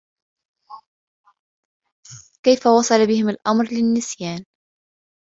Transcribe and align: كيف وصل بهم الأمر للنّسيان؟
كيف 2.45 2.67
وصل 2.67 3.07
بهم 3.07 3.29
الأمر 3.29 3.63
للنّسيان؟ 3.71 4.45